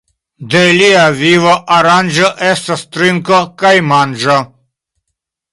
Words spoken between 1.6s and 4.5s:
aranĝo estas trinko kaj manĝo.